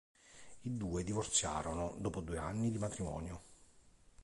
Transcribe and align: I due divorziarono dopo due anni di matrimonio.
I 0.61 0.75
due 0.77 1.03
divorziarono 1.03 1.95
dopo 1.99 2.21
due 2.21 2.39
anni 2.39 2.71
di 2.71 2.79
matrimonio. 2.79 3.41